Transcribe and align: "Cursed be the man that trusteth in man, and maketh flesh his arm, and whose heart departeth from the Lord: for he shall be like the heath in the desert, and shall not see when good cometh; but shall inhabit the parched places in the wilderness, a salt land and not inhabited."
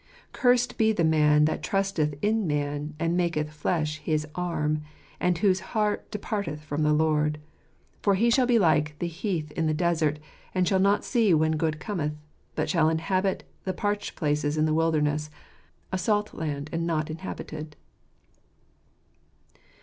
"Cursed 0.33 0.79
be 0.79 0.91
the 0.91 1.03
man 1.03 1.45
that 1.45 1.61
trusteth 1.61 2.15
in 2.23 2.47
man, 2.47 2.95
and 2.99 3.15
maketh 3.15 3.51
flesh 3.51 3.99
his 3.99 4.25
arm, 4.33 4.81
and 5.19 5.37
whose 5.37 5.59
heart 5.59 6.09
departeth 6.09 6.59
from 6.63 6.81
the 6.81 6.91
Lord: 6.91 7.37
for 8.01 8.15
he 8.15 8.31
shall 8.31 8.47
be 8.47 8.57
like 8.57 8.97
the 8.97 9.05
heath 9.05 9.51
in 9.51 9.67
the 9.67 9.75
desert, 9.75 10.17
and 10.55 10.67
shall 10.67 10.79
not 10.79 11.05
see 11.05 11.35
when 11.35 11.51
good 11.55 11.79
cometh; 11.79 12.13
but 12.55 12.67
shall 12.67 12.89
inhabit 12.89 13.43
the 13.63 13.73
parched 13.73 14.15
places 14.15 14.57
in 14.57 14.65
the 14.65 14.73
wilderness, 14.73 15.29
a 15.91 15.99
salt 15.99 16.33
land 16.33 16.71
and 16.73 16.87
not 16.87 17.11
inhabited." 17.11 17.75